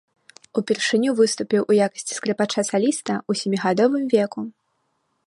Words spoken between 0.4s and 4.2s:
Упершыню выступіў у якасці скрыпача-саліста ў сямігадовым